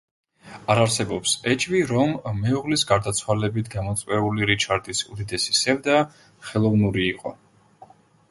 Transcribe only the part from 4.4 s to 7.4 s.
რიჩარდის უდიდესი სევდა ხელოვნური იყო.